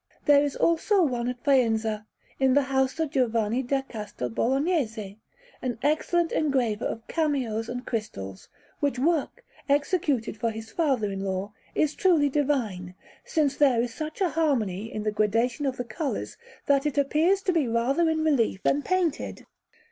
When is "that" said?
16.65-16.87